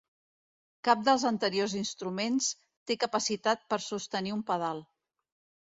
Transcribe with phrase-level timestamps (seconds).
[0.87, 2.49] Cap dels anteriors instruments
[2.89, 4.85] té capacitat per sostenir un pedal.